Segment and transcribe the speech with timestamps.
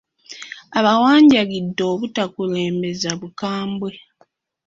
[0.77, 3.91] Abawanjagidde obutakulembeza bukambwe.